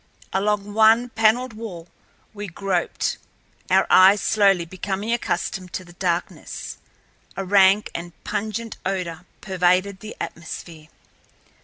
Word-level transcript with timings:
Along 0.33 0.73
one 0.73 1.09
paneled 1.09 1.53
wall 1.53 1.87
we 2.33 2.47
groped, 2.47 3.19
our 3.69 3.85
eyes 3.91 4.19
slowly 4.19 4.65
becoming 4.65 5.13
accustomed 5.13 5.73
to 5.73 5.85
the 5.85 5.93
darkness. 5.93 6.79
A 7.37 7.45
rank 7.45 7.91
and 7.93 8.11
pungent 8.23 8.77
odor 8.83 9.27
pervaded 9.41 9.99
the 9.99 10.15
atmosphere. 10.19 10.87